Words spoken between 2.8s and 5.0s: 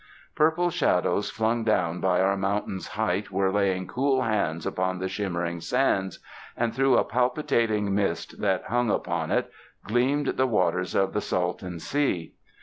height were laying cool hands upon